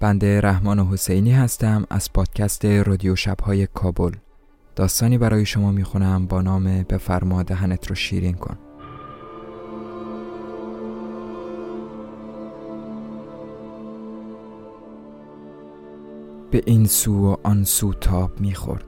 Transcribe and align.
بنده 0.00 0.40
رحمان 0.40 0.78
حسینی 0.78 1.32
هستم 1.32 1.86
از 1.90 2.12
پادکست 2.12 2.64
رادیو 2.64 3.16
شبهای 3.16 3.66
کابل. 3.66 4.12
داستانی 4.76 5.18
برای 5.18 5.46
شما 5.46 5.72
می‌خونم 5.72 6.26
با 6.26 6.42
نام 6.42 6.82
بفرما 6.82 7.42
دهنت 7.42 7.86
رو 7.86 7.94
شیرین 7.94 8.34
کن. 8.34 8.58
به 16.50 16.62
این 16.66 16.86
سو 16.86 17.30
و 17.30 17.36
آن 17.42 17.64
سو 17.64 17.92
تاب 17.92 18.40
می‌خورد. 18.40 18.86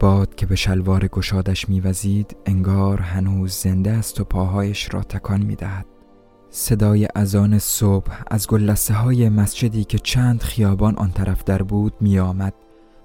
باد 0.00 0.34
که 0.34 0.46
به 0.46 0.56
شلوار 0.56 1.08
گشادش 1.08 1.68
میوزید 1.68 2.36
انگار 2.46 3.00
هنوز 3.00 3.52
زنده 3.52 3.90
است 3.90 4.20
و 4.20 4.24
پاهایش 4.24 4.94
را 4.94 5.02
تکان 5.02 5.42
می‌دهد. 5.42 5.86
صدای 6.50 7.08
اذان 7.14 7.58
صبح 7.58 8.22
از 8.30 8.46
گلسه 8.46 8.94
های 8.94 9.28
مسجدی 9.28 9.84
که 9.84 9.98
چند 9.98 10.42
خیابان 10.42 10.96
آن 10.96 11.10
طرف 11.10 11.44
در 11.44 11.62
بود 11.62 11.92
می 12.00 12.18
آمد 12.18 12.54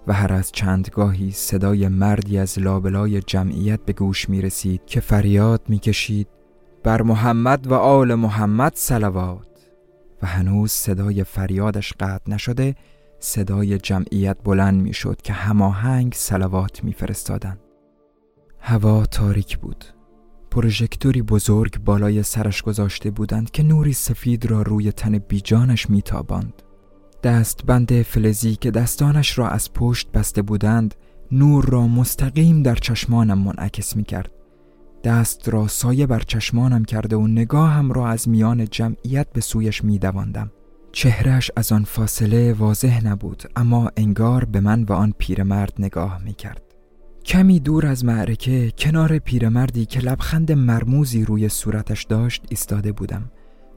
و 0.07 0.13
هر 0.13 0.33
از 0.33 0.51
چندگاهی 0.51 1.31
صدای 1.31 1.88
مردی 1.88 2.38
از 2.38 2.59
لابلای 2.59 3.22
جمعیت 3.22 3.79
به 3.85 3.94
گوش 3.94 4.29
می 4.29 4.41
رسید 4.41 4.81
که 4.85 5.00
فریاد 5.00 5.61
می 5.67 5.79
کشید 5.79 6.28
بر 6.84 7.01
محمد 7.01 7.67
و 7.67 7.73
آل 7.73 8.16
محمد 8.16 8.72
سلوات 8.75 9.47
و 10.22 10.28
هنوز 10.28 10.72
صدای 10.72 11.23
فریادش 11.23 11.94
قطع 12.00 12.31
نشده 12.31 12.75
صدای 13.19 13.78
جمعیت 13.78 14.38
بلند 14.44 14.81
می 14.81 14.94
شد 14.94 15.22
که 15.22 15.34
هماهنگ 15.34 16.13
سلوات 16.13 16.84
می 16.84 16.94
فرستادن. 16.94 17.57
هوا 18.59 19.05
تاریک 19.05 19.57
بود 19.57 19.85
پروژکتوری 20.55 21.21
بزرگ 21.21 21.83
بالای 21.83 22.23
سرش 22.23 22.61
گذاشته 22.61 23.11
بودند 23.11 23.51
که 23.51 23.63
نوری 23.63 23.93
سفید 23.93 24.45
را 24.45 24.61
روی 24.61 24.91
تن 24.91 25.17
بیجانش 25.17 25.89
میتاباند. 25.89 26.53
بند 27.67 28.01
فلزی 28.01 28.55
که 28.55 28.71
دستانش 28.71 29.38
را 29.38 29.49
از 29.49 29.73
پشت 29.73 30.11
بسته 30.11 30.41
بودند 30.41 30.95
نور 31.31 31.66
را 31.66 31.88
مستقیم 31.88 32.63
در 32.63 32.75
چشمانم 32.75 33.38
منعکس 33.38 33.95
می 33.95 34.03
کرد. 34.03 34.31
دست 35.03 35.49
را 35.49 35.67
سایه 35.67 36.07
بر 36.07 36.19
چشمانم 36.19 36.85
کرده 36.85 37.16
و 37.16 37.27
نگاهم 37.27 37.91
را 37.91 38.07
از 38.07 38.29
میان 38.29 38.66
جمعیت 38.66 39.27
به 39.33 39.41
سویش 39.41 39.83
می 39.83 39.99
دواندم. 39.99 40.51
چهرش 40.91 41.51
از 41.55 41.72
آن 41.72 41.83
فاصله 41.83 42.53
واضح 42.53 43.07
نبود 43.07 43.43
اما 43.55 43.91
انگار 43.97 44.45
به 44.45 44.59
من 44.59 44.83
و 44.83 44.93
آن 44.93 45.13
پیرمرد 45.17 45.73
نگاه 45.79 46.22
می 46.23 46.33
کرد. 46.33 46.65
کمی 47.25 47.59
دور 47.59 47.86
از 47.86 48.06
معرکه 48.06 48.72
کنار 48.78 49.19
پیرمردی 49.19 49.86
که 49.86 50.00
لبخند 50.00 50.52
مرموزی 50.52 51.25
روی 51.25 51.50
صورتش 51.50 52.03
داشت 52.03 52.44
ایستاده 52.50 52.91
بودم 52.91 53.31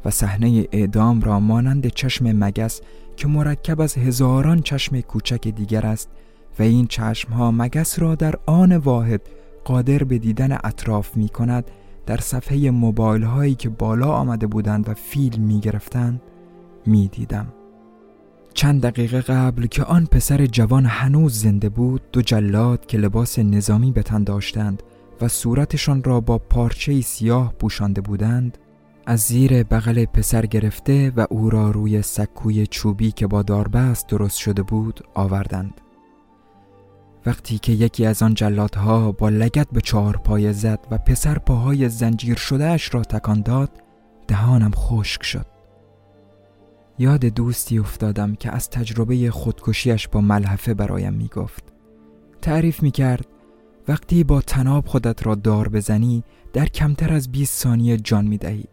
و 0.04 0.10
صحنه 0.10 0.66
اعدام 0.72 1.20
را 1.20 1.40
مانند 1.40 1.86
چشم 1.86 2.32
مگس 2.44 2.80
که 3.16 3.28
مرکب 3.28 3.80
از 3.80 3.94
هزاران 3.94 4.62
چشم 4.62 5.00
کوچک 5.00 5.48
دیگر 5.48 5.86
است 5.86 6.08
و 6.58 6.62
این 6.62 6.86
چشم 6.86 7.32
ها 7.32 7.50
مگس 7.50 7.98
را 7.98 8.14
در 8.14 8.34
آن 8.46 8.76
واحد 8.76 9.20
قادر 9.64 10.04
به 10.04 10.18
دیدن 10.18 10.58
اطراف 10.64 11.16
می 11.16 11.28
کند 11.28 11.70
در 12.06 12.16
صفحه 12.16 12.70
موبایل 12.70 13.22
هایی 13.22 13.54
که 13.54 13.68
بالا 13.68 14.12
آمده 14.12 14.46
بودند 14.46 14.88
و 14.88 14.94
فیلم 14.94 15.42
می 15.42 15.60
گرفتند 15.60 16.20
می 16.86 17.08
دیدم. 17.08 17.52
چند 18.58 18.82
دقیقه 18.82 19.20
قبل 19.20 19.66
که 19.66 19.84
آن 19.84 20.06
پسر 20.06 20.46
جوان 20.46 20.86
هنوز 20.86 21.40
زنده 21.40 21.68
بود 21.68 22.02
دو 22.12 22.22
جلاد 22.22 22.86
که 22.86 22.98
لباس 22.98 23.38
نظامی 23.38 23.92
به 23.92 24.02
تن 24.02 24.24
داشتند 24.24 24.82
و 25.20 25.28
صورتشان 25.28 26.02
را 26.02 26.20
با 26.20 26.38
پارچه 26.38 27.00
سیاه 27.00 27.52
پوشانده 27.52 28.00
بودند 28.00 28.58
از 29.06 29.20
زیر 29.20 29.62
بغل 29.62 30.04
پسر 30.04 30.46
گرفته 30.46 31.12
و 31.16 31.26
او 31.30 31.50
را 31.50 31.70
روی 31.70 32.02
سکوی 32.02 32.66
چوبی 32.66 33.12
که 33.12 33.26
با 33.26 33.42
داربست 33.42 34.06
درست 34.06 34.38
شده 34.38 34.62
بود 34.62 35.00
آوردند. 35.14 35.80
وقتی 37.26 37.58
که 37.58 37.72
یکی 37.72 38.06
از 38.06 38.22
آن 38.22 38.34
جلادها 38.34 39.12
با 39.12 39.28
لگت 39.28 39.66
به 39.72 39.80
چهار 39.80 40.16
پای 40.16 40.52
زد 40.52 40.86
و 40.90 40.98
پسر 40.98 41.38
پاهای 41.38 41.88
زنجیر 41.88 42.36
شده 42.36 42.66
اش 42.66 42.94
را 42.94 43.02
تکان 43.02 43.42
داد 43.42 43.70
دهانم 44.28 44.72
خشک 44.74 45.22
شد. 45.22 45.57
یاد 46.98 47.24
دوستی 47.24 47.78
افتادم 47.78 48.34
که 48.34 48.50
از 48.50 48.70
تجربه 48.70 49.30
خودکشیش 49.30 50.08
با 50.08 50.20
ملحفه 50.20 50.74
برایم 50.74 51.14
می 51.14 51.28
گفت 51.28 51.64
تعریف 52.42 52.82
می 52.82 52.90
کرد 52.90 53.26
وقتی 53.88 54.24
با 54.24 54.40
تناب 54.40 54.86
خودت 54.86 55.26
را 55.26 55.34
دار 55.34 55.68
بزنی 55.68 56.24
در 56.52 56.66
کمتر 56.66 57.12
از 57.12 57.32
20 57.32 57.62
ثانیه 57.62 57.96
جان 57.96 58.26
می 58.26 58.38
دهی 58.38 58.64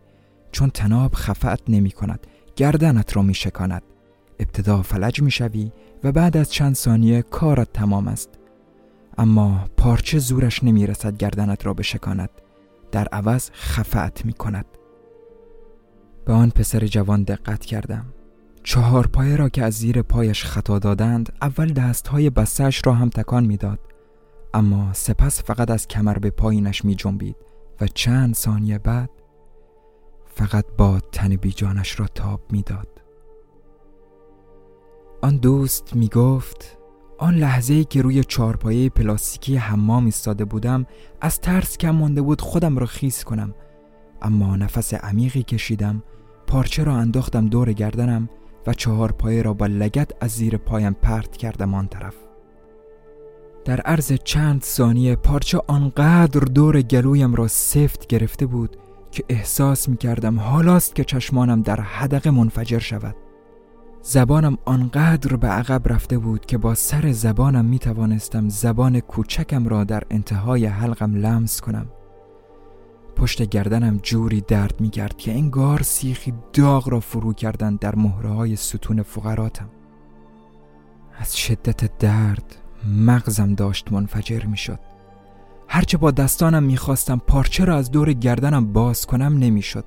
چون 0.51 0.69
تناب 0.69 1.13
خفت 1.15 1.69
نمی 1.69 1.91
کند 1.91 2.27
گردنت 2.55 3.15
را 3.15 3.21
می 3.21 3.33
شکاند 3.33 3.83
ابتدا 4.39 4.81
فلج 4.81 5.21
می 5.21 5.31
شوی 5.31 5.71
و 6.03 6.11
بعد 6.11 6.37
از 6.37 6.51
چند 6.51 6.75
ثانیه 6.75 7.21
کارت 7.21 7.73
تمام 7.73 8.07
است. 8.07 8.29
اما 9.17 9.65
پارچه 9.77 10.19
زورش 10.19 10.63
نمی 10.63 10.87
رسد 10.87 11.17
گردنت 11.17 11.65
را 11.65 11.73
بشکاند. 11.73 12.29
در 12.91 13.07
عوض 13.07 13.49
خفت 13.53 14.25
می 14.25 14.33
کند 14.33 14.65
به 16.25 16.33
آن 16.33 16.49
پسر 16.49 16.87
جوان 16.87 17.23
دقت 17.23 17.65
کردم. 17.65 18.05
چهار 18.65 19.07
پایه 19.07 19.35
را 19.35 19.49
که 19.49 19.63
از 19.63 19.73
زیر 19.73 20.01
پایش 20.01 20.43
خطا 20.43 20.79
دادند 20.79 21.33
اول 21.41 21.73
دستهای 21.73 22.29
بستش 22.29 22.81
را 22.85 22.93
هم 22.93 23.09
تکان 23.09 23.45
می‌داد 23.45 23.79
اما 24.53 24.93
سپس 24.93 25.43
فقط 25.43 25.71
از 25.71 25.87
کمر 25.87 26.17
به 26.17 26.29
پایینش 26.29 26.85
می 26.85 26.95
جنبید 26.95 27.35
و 27.81 27.87
چند 27.87 28.35
ثانیه 28.35 28.77
بعد 28.77 29.09
فقط 30.25 30.65
با 30.77 30.99
تن 31.11 31.35
بیجانش 31.35 31.99
را 31.99 32.07
تاب 32.07 32.41
می‌داد. 32.51 32.87
آن 35.21 35.37
دوست 35.37 35.95
می 35.95 36.07
گفت 36.07 36.77
آن 37.17 37.35
لحظه 37.35 37.73
ای 37.73 37.83
که 37.83 38.01
روی 38.01 38.23
چارپایه 38.23 38.89
پلاستیکی 38.89 39.55
حمام 39.55 40.05
ایستاده 40.05 40.45
بودم 40.45 40.85
از 41.21 41.39
ترس 41.39 41.77
کم 41.77 41.91
مانده 41.91 42.21
بود 42.21 42.41
خودم 42.41 42.77
را 42.77 42.85
خیس 42.85 43.23
کنم 43.23 43.53
اما 44.21 44.55
نفس 44.55 44.93
عمیقی 44.93 45.43
کشیدم 45.43 46.03
پارچه 46.47 46.83
را 46.83 46.95
انداختم 46.95 47.45
دور 47.45 47.73
گردنم 47.73 48.29
و 48.67 48.73
چهار 48.73 49.11
پایه 49.11 49.41
را 49.41 49.53
با 49.53 49.65
لگت 49.65 50.11
از 50.21 50.31
زیر 50.31 50.57
پایم 50.57 50.93
پرت 50.93 51.37
کردم 51.37 51.73
آن 51.73 51.87
طرف. 51.87 52.15
در 53.65 53.81
عرض 53.81 54.13
چند 54.23 54.63
ثانیه 54.63 55.15
پارچه 55.15 55.61
آنقدر 55.67 56.39
دور 56.39 56.81
گلویم 56.81 57.35
را 57.35 57.47
سفت 57.47 58.07
گرفته 58.07 58.45
بود 58.45 58.77
که 59.11 59.23
احساس 59.29 59.89
می 59.89 59.97
کردم 59.97 60.39
حالاست 60.39 60.95
که 60.95 61.03
چشمانم 61.03 61.61
در 61.61 61.81
حدقه 61.81 62.31
منفجر 62.31 62.79
شود. 62.79 63.15
زبانم 64.01 64.57
آنقدر 64.65 65.35
به 65.35 65.47
عقب 65.47 65.81
رفته 65.93 66.17
بود 66.17 66.45
که 66.45 66.57
با 66.57 66.75
سر 66.75 67.11
زبانم 67.11 67.65
می 67.65 67.79
توانستم 67.79 68.49
زبان 68.49 68.99
کوچکم 68.99 69.67
را 69.67 69.83
در 69.83 70.03
انتهای 70.11 70.65
حلقم 70.65 71.15
لمس 71.15 71.61
کنم. 71.61 71.87
پشت 73.15 73.41
گردنم 73.41 73.99
جوری 74.03 74.41
درد 74.41 74.81
می 74.81 74.89
کرد 74.89 75.17
که 75.17 75.31
انگار 75.31 75.81
سیخی 75.81 76.33
داغ 76.53 76.89
را 76.89 76.99
فرو 76.99 77.33
کردن 77.33 77.75
در 77.75 77.95
مهره 77.95 78.29
های 78.29 78.55
ستون 78.55 79.01
فقراتم. 79.03 79.69
از 81.19 81.37
شدت 81.37 81.97
درد 81.97 82.55
مغزم 82.97 83.53
داشت 83.53 83.91
منفجر 83.91 84.45
می 84.45 84.57
شد 84.57 84.79
هرچه 85.67 85.97
با 85.97 86.11
دستانم 86.11 86.63
می‌خواستم 86.63 87.21
پارچه 87.27 87.65
را 87.65 87.75
از 87.75 87.91
دور 87.91 88.13
گردنم 88.13 88.73
باز 88.73 89.05
کنم 89.05 89.37
نمی‌شد. 89.37 89.85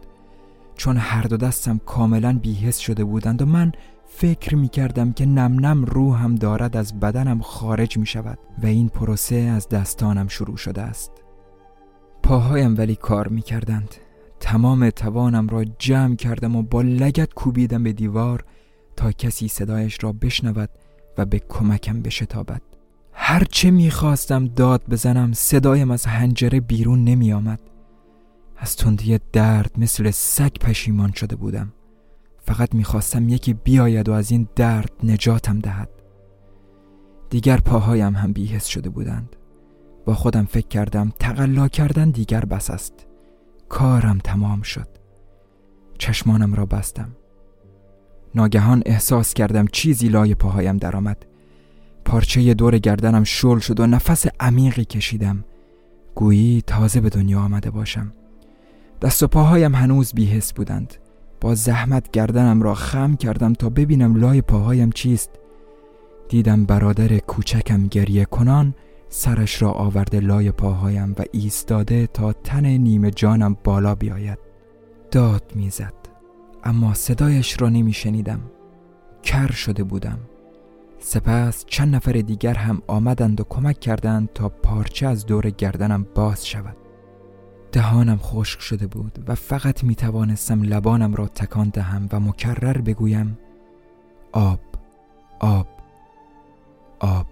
چون 0.77 0.97
هر 0.97 1.23
دو 1.23 1.37
دستم 1.37 1.81
کاملا 1.87 2.39
بیهس 2.43 2.79
شده 2.79 3.05
بودند 3.05 3.43
و 3.43 3.47
من 3.47 3.73
فکر 4.07 4.57
می 4.57 4.69
کردم 4.69 5.13
که 5.13 5.27
نم 5.27 5.67
نم 5.67 5.85
روحم 5.85 6.35
دارد 6.35 6.77
از 6.77 7.01
بدنم 7.01 7.41
خارج 7.41 7.99
می 7.99 8.07
شود 8.07 8.39
و 8.63 8.67
این 8.67 8.89
پروسه 8.89 9.35
از 9.35 9.69
دستانم 9.69 10.29
شروع 10.29 10.57
شده 10.57 10.83
است. 10.83 11.13
پاهایم 12.29 12.79
ولی 12.79 12.97
کار 12.97 13.29
می 13.29 13.43
کردند 13.43 13.95
تمام 14.41 14.91
توانم 14.91 15.49
را 15.49 15.65
جمع 15.65 16.17
کردم 16.17 16.57
و 16.57 16.63
با 16.63 16.83
لگت 16.83 17.35
کوبیدم 17.35 17.83
به 17.83 17.93
دیوار 17.93 18.45
تا 18.97 19.13
کسی 19.13 19.49
صدایش 19.49 19.99
را 20.01 20.13
بشنود 20.13 20.71
و 21.19 21.25
به 21.25 21.39
کمکم 21.39 22.03
بشتابد. 22.03 22.63
هرچه 23.13 23.71
می‌خواستم 23.71 24.47
داد 24.47 24.83
بزنم 24.91 25.33
صدایم 25.33 25.91
از 25.91 26.07
هنجره 26.07 26.61
بیرون 26.61 27.05
نمی 27.05 27.33
آمد. 27.33 27.61
از 28.57 28.77
تندی 28.77 29.19
درد 29.33 29.71
مثل 29.79 30.11
سگ 30.11 30.53
پشیمان 30.61 31.13
شده 31.13 31.37
بودم. 31.37 31.73
فقط 32.39 32.75
می‌خواستم 32.75 33.29
یکی 33.29 33.55
بیاید 33.55 34.09
و 34.09 34.13
از 34.13 34.31
این 34.31 34.49
درد 34.57 34.93
نجاتم 35.03 35.59
دهد. 35.59 35.91
دیگر 37.31 37.57
پاهایم 37.57 38.17
هم 38.17 38.33
بیهس 38.33 38.67
شده 38.67 38.89
بودند. 38.89 39.37
با 40.09 40.15
خودم 40.15 40.45
فکر 40.45 40.69
کردم 40.69 41.13
تقلا 41.19 41.69
کردن 41.69 42.11
دیگر 42.11 42.45
بس 42.45 42.71
است. 42.71 43.07
کارم 43.69 44.19
تمام 44.25 44.63
شد. 44.63 44.89
چشمانم 45.99 46.55
را 46.55 46.67
بستم. 46.67 47.17
ناگهان 48.35 48.83
احساس 48.87 49.35
کردم 49.35 49.67
چیزی 49.73 50.09
لای 50.09 50.35
پاهایم 50.35 50.77
درآمد. 50.77 51.27
پارچه 52.05 52.55
دور 52.55 52.79
گردنم 52.79 53.25
شل 53.25 53.59
شد 53.59 53.81
و 53.81 53.87
نفس 53.87 54.27
عمیقی 54.41 54.85
کشیدم. 54.85 55.45
گویی 56.15 56.63
تازه 56.67 57.01
به 57.01 57.09
دنیا 57.09 57.41
آمده 57.41 57.71
باشم. 57.71 58.13
دست 59.03 59.23
و 59.23 59.27
پاهایم 59.27 59.75
هنوز 59.75 60.13
بیهس 60.15 60.53
بودند. 60.53 60.95
با 61.41 61.55
زحمت 61.55 62.11
گردنم 62.11 62.63
را 62.63 62.75
خم 62.75 63.17
کردم 63.17 63.53
تا 63.53 63.69
ببینم 63.69 64.17
لای 64.17 64.43
پاهایم 64.43 64.93
چیست. 64.93 65.31
دیدم 66.29 66.65
برادر 66.65 67.19
کوچکم 67.19 67.87
گریه 67.87 68.25
کنان 68.25 68.75
سرش 69.09 69.63
را 69.63 69.71
آورده 69.71 70.21
لای 70.21 70.51
پاهایم 70.51 71.15
و 71.19 71.25
ایستاده 71.33 72.07
تا 72.07 72.33
تن 72.33 72.67
نیمه 72.67 73.11
جانم 73.11 73.57
بالا 73.65 73.95
بیاید. 73.95 74.39
داد 75.11 75.53
می‌زد. 75.55 75.95
اما 76.65 76.95
صدایش 76.95 77.61
را 77.61 77.69
نمی 77.69 77.93
شنیدم 77.93 78.41
کر 79.23 79.51
شده 79.51 79.85
بودم. 79.85 80.19
سپس 80.99 81.65
چند 81.67 81.95
نفر 81.95 82.13
دیگر 82.13 82.55
هم 82.55 82.83
آمدند 82.87 83.41
و 83.41 83.45
کمک 83.45 83.81
کردند 83.81 84.29
تا 84.35 84.49
پارچه 84.49 85.07
از 85.07 85.27
دور 85.27 85.51
گردنم 85.51 86.07
باز 86.15 86.47
شود. 86.47 86.77
دهانم 87.73 88.17
خشک 88.17 88.61
شده 88.61 88.87
بود 88.87 89.25
و 89.27 89.35
فقط 89.35 89.85
می 89.85 89.95
توانستم 89.95 90.63
لبانم 90.63 91.15
را 91.15 91.29
تکان 91.29 91.69
دهم 91.69 92.09
و 92.13 92.21
مکرر 92.21 92.79
بگویم 92.79 93.39
آب 94.33 94.61
آب 95.41 95.67
آب. 97.01 97.27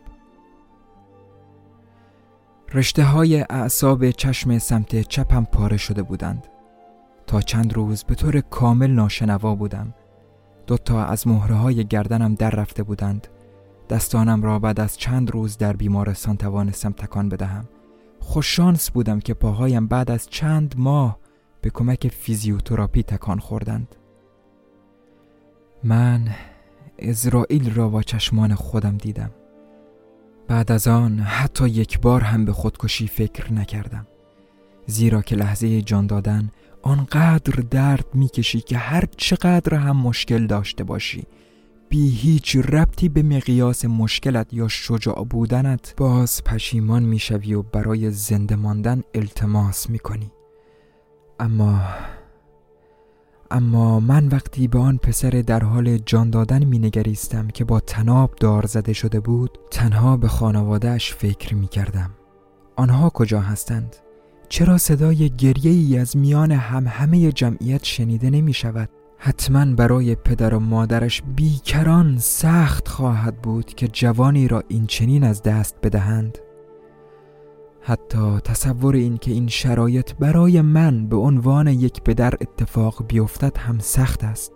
رشته 2.73 3.05
های 3.05 3.41
اعصاب 3.51 4.11
چشم 4.11 4.59
سمت 4.59 5.01
چپم 5.01 5.45
پاره 5.45 5.77
شده 5.77 6.03
بودند. 6.03 6.47
تا 7.27 7.41
چند 7.41 7.73
روز 7.73 8.05
به 8.05 8.15
طور 8.15 8.41
کامل 8.41 8.91
ناشنوا 8.91 9.55
بودم. 9.55 9.95
دوتا 10.67 11.05
از 11.05 11.29
مهره 11.29 11.55
های 11.55 11.85
گردنم 11.85 12.35
در 12.35 12.51
رفته 12.51 12.83
بودند. 12.83 13.27
دستانم 13.91 14.43
را 14.43 14.59
بعد 14.59 14.81
از 14.81 14.97
چند 14.97 15.31
روز 15.31 15.59
در 15.59 15.73
بیمارستان 15.73 16.37
توانستم 16.37 16.93
تکان 16.93 17.29
بدهم. 17.29 17.69
خوششانس 18.21 18.91
بودم 18.91 19.21
که 19.21 19.35
پاهایم 19.35 19.87
بعد 19.87 20.11
از 20.11 20.29
چند 20.31 20.75
ماه 20.79 21.19
به 21.61 21.71
کمک 21.71 22.09
فیزیوتراپی 22.09 23.03
تکان 23.03 23.39
خوردند. 23.39 23.97
من 25.85 26.29
اسرائیل 26.99 27.75
را 27.75 27.89
با 27.89 28.03
چشمان 28.03 28.55
خودم 28.55 28.97
دیدم. 28.97 29.31
بعد 30.49 30.73
از 30.73 30.89
آن 30.89 31.19
حتی 31.19 31.69
یک 31.69 32.01
بار 32.01 32.21
هم 32.21 32.45
به 32.45 32.53
خودکشی 32.53 33.07
فکر 33.07 33.53
نکردم. 33.53 34.07
زیرا 34.87 35.23
که 35.23 35.37
لحظه 35.37 35.83
جان 35.83 36.07
دادن 36.07 36.51
آنقدر 36.83 37.63
درد 37.71 38.07
می‌کشی 38.15 38.61
که 38.61 38.79
هر 38.79 39.05
چقدر 39.17 39.75
هم 39.75 39.97
مشکل 39.97 40.47
داشته 40.47 40.85
باشی. 40.85 41.25
بی 41.89 42.09
هیچ 42.09 42.57
ربطی 42.57 43.09
به 43.09 43.23
مقیاس 43.23 43.85
مشکلت 43.85 44.55
یا 44.55 44.69
شجاع 44.69 45.25
بودنت 45.25 45.95
باز 45.97 46.45
پشیمان 46.45 47.03
می‌شوی 47.03 47.55
و 47.55 47.63
برای 47.63 48.11
زنده 48.11 48.57
ماندن 48.57 49.03
التماس 49.15 49.91
می‌کنی. 49.91 50.31
اما 51.41 51.81
اما 53.57 54.01
من 54.01 54.29
وقتی 54.29 54.69
به 54.69 54.79
آن 54.79 54.97
پسر 54.97 55.31
در 55.31 55.65
حال 55.65 55.99
جان 55.99 56.31
دادن 56.31 56.65
می 56.65 56.79
نگریستم 56.79 57.49
که 57.49 57.65
با 57.65 57.81
تناب 57.81 58.35
دار 58.41 58.67
زده 58.67 58.93
شده 58.93 59.21
بود 59.21 59.59
تنها 59.71 60.17
به 60.17 60.29
خانوادهش 60.29 61.15
فکر 61.15 61.55
می 61.55 61.69
کردم 61.69 62.11
آنها 62.77 63.11
کجا 63.11 63.41
هستند؟ 63.41 63.97
چرا 64.49 64.79
صدای 64.79 65.31
گریه 65.31 65.71
ای 65.71 65.99
از 65.99 66.17
میان 66.17 66.53
هم 66.53 66.87
همه 66.87 67.33
جمعیت 67.33 67.85
شنیده 67.85 68.31
نمی 68.31 68.53
شود؟ 68.53 68.89
حتما 69.19 69.75
برای 69.75 70.15
پدر 70.15 70.55
و 70.55 70.61
مادرش 70.61 71.23
بیکران 71.37 72.19
سخت 72.19 72.89
خواهد 72.89 73.43
بود 73.43 73.67
که 73.67 73.89
جوانی 73.89 74.49
را 74.49 74.63
این 74.69 74.87
چنین 74.87 75.25
از 75.25 75.43
دست 75.43 75.77
بدهند 75.83 76.39
حتی 77.89 78.41
تصور 78.45 78.95
این 78.95 79.17
که 79.17 79.33
این 79.33 79.49
شرایط 79.49 80.15
برای 80.15 80.61
من 80.61 81.07
به 81.07 81.17
عنوان 81.17 81.67
یک 81.67 82.03
پدر 82.03 82.35
اتفاق 82.41 83.07
بیفتد 83.09 83.59
هم 83.59 83.79
سخت 83.79 84.25
است. 84.25 84.53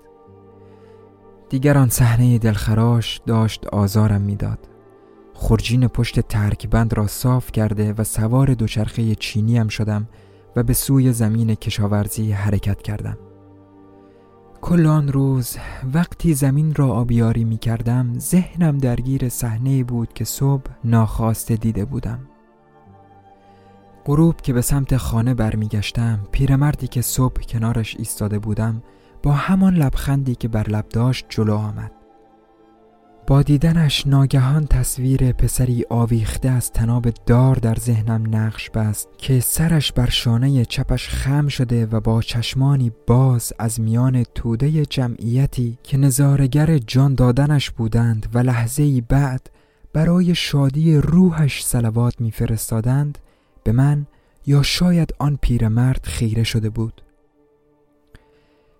دیگر 1.49 1.79
آن 1.79 1.89
صحنه 1.89 2.39
دلخراش 2.39 3.21
داشت 3.27 3.67
آزارم 3.67 4.21
می‌داد. 4.21 4.59
خرجین 5.35 5.89
پشت 5.89 6.21
ترکبند 6.21 6.95
را 6.95 7.07
صاف 7.07 7.53
کرده 7.53 7.93
و 7.93 8.05
سوار 8.05 8.55
دوچرخه 8.55 9.15
چینیم 9.15 9.69
شدم 9.69 10.09
و 10.57 10.63
به 10.63 10.73
سوی 10.73 11.13
زمین 11.13 11.55
کشاورزی 11.55 12.33
حرکت 12.33 12.83
کردم. 12.83 13.19
کل 14.61 14.87
آن 14.87 15.09
روز 15.09 15.57
وقتی 15.95 16.35
زمین 16.35 16.75
را 16.75 16.89
آبیاری 16.89 17.45
می 17.45 17.59
کردم 17.59 18.19
ذهنم 18.19 18.79
درگیر 18.79 19.29
صحنه 19.29 19.85
بود 19.85 20.13
که 20.13 20.25
صبح 20.25 20.71
ناخواسته 20.85 21.57
دیده 21.57 21.85
بودم. 21.85 22.30
غروب 24.11 24.41
که 24.41 24.53
به 24.53 24.61
سمت 24.61 24.97
خانه 24.97 25.35
برمیگشتم 25.35 26.21
پیرمردی 26.33 26.89
که 26.89 27.03
صبح 27.03 27.43
کنارش 27.43 27.97
ایستاده 27.97 28.39
بودم 28.39 28.83
با 29.23 29.33
همان 29.33 29.75
لبخندی 29.75 30.35
که 30.35 30.49
بر 30.49 30.69
لب 30.69 30.89
داشت 30.89 31.27
جلو 31.29 31.55
آمد. 31.55 31.93
با 33.27 33.43
دیدنش 33.43 34.07
ناگهان 34.07 34.67
تصویر 34.67 35.33
پسری 35.33 35.85
آویخته 35.91 36.49
از 36.49 36.73
تناب 36.73 37.09
دار 37.27 37.57
در 37.57 37.75
ذهنم 37.75 38.37
نقش 38.37 38.71
بست 38.71 39.09
که 39.19 39.41
سرش 39.41 39.93
بر 39.93 40.11
شانه 40.11 40.65
چپش 40.65 41.09
خم 41.09 41.49
شده 41.49 41.87
و 41.87 42.01
با 42.01 42.23
چشمانی 42.23 42.93
باز 43.07 43.53
از 43.59 43.81
میان 43.81 44.23
توده 44.35 44.87
جمعیتی 44.87 45.79
که 45.83 45.97
نظارگر 45.97 46.79
جان 46.79 47.15
دادنش 47.15 47.71
بودند 47.71 48.27
و 48.35 48.39
لحظه 48.39 49.01
بعد 49.01 49.51
برای 49.93 50.35
شادی 50.35 50.97
روحش 50.97 51.65
سلوات 51.65 52.21
میفرستادند 52.21 53.19
به 53.65 53.73
من 53.73 54.07
یا 54.47 54.63
شاید 54.63 55.15
آن 55.19 55.39
پیرمرد 55.43 56.05
خیره 56.05 56.43
شده 56.43 56.71
بود؟ 56.71 57.03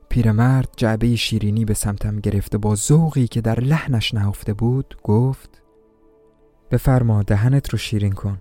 پیرمرد 0.09 0.69
جعبه 0.77 1.17
شیرینی 1.17 1.65
به 1.65 1.75
سمتم 1.75 2.21
گرفته 2.21 2.59
با 2.59 2.75
ذوقی 2.75 3.27
که 3.27 3.41
در 3.41 3.61
لحنش 3.61 4.15
نهفته 4.15 4.55
بود 4.55 4.97
گفت 5.03 5.63
بفرما 6.71 7.23
دهنت 7.23 7.71
رو 7.71 7.79
شیرین 7.79 8.13
کن. 8.13 8.41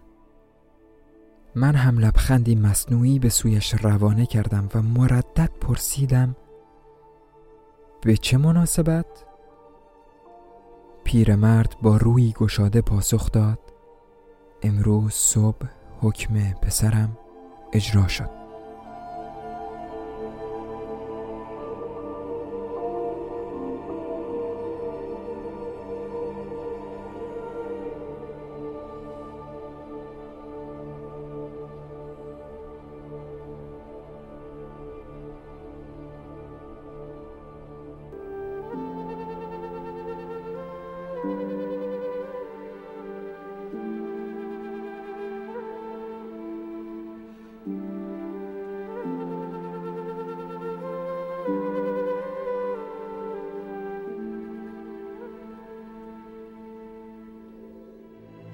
من 1.56 1.76
هم 1.76 2.00
لبخندی 2.00 2.56
مصنوعی 2.56 3.20
به 3.20 3.30
سویش 3.30 3.74
روانه 3.74 4.26
کردم 4.26 4.70
و 4.76 4.82
مردد 4.82 5.50
پرسیدم 5.62 6.36
به 8.02 8.18
چه 8.18 8.38
مناسبت؟ 8.38 9.26
پیرمرد 11.04 11.76
با 11.82 11.98
روی 11.98 12.32
گشاده 12.32 12.82
پاسخ 12.82 13.32
داد 13.32 13.60
امروز 14.62 15.14
صبح. 15.14 15.79
حکم 16.02 16.52
پسرم 16.52 17.18
اجرا 17.74 18.08
شد. 18.08 18.39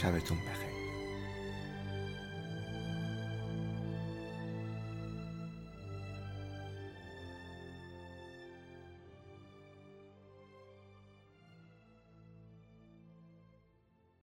sabes 0.00 0.24
tú 0.24 0.32
un 0.32 0.40
peje. 0.40 0.69